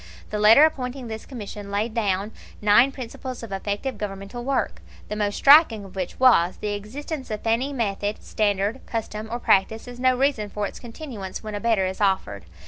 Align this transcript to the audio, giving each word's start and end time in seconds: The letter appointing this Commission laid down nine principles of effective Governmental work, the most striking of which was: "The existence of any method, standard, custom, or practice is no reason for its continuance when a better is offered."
The 0.31 0.39
letter 0.39 0.65
appointing 0.65 1.09
this 1.09 1.27
Commission 1.27 1.69
laid 1.69 1.93
down 1.93 2.31
nine 2.59 2.91
principles 2.91 3.43
of 3.43 3.51
effective 3.51 3.99
Governmental 3.99 4.43
work, 4.43 4.81
the 5.09 5.15
most 5.15 5.35
striking 5.35 5.83
of 5.85 5.95
which 5.95 6.19
was: 6.19 6.57
"The 6.57 6.73
existence 6.73 7.29
of 7.29 7.45
any 7.45 7.71
method, 7.71 8.23
standard, 8.23 8.81
custom, 8.87 9.29
or 9.31 9.37
practice 9.37 9.87
is 9.87 9.99
no 9.99 10.17
reason 10.17 10.49
for 10.49 10.65
its 10.65 10.79
continuance 10.79 11.43
when 11.43 11.53
a 11.53 11.59
better 11.59 11.85
is 11.85 12.01
offered." 12.01 12.45